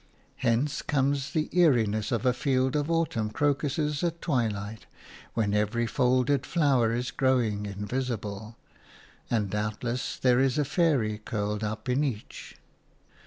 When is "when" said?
5.35-5.53